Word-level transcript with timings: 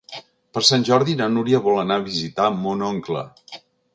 Per 0.57 0.61
Sant 0.69 0.85
Jordi 0.89 1.15
na 1.19 1.27
Núria 1.33 1.59
vol 1.67 1.77
anar 1.83 1.99
a 2.01 2.05
visitar 2.09 2.49
mon 2.65 2.83
oncle. 2.91 3.25